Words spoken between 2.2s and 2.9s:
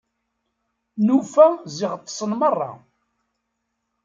merra.